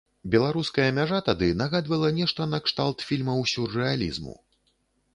[0.35, 4.39] Беларуская мяжа тады нагадвала нешта накшталт фільмаў сюррэалізму.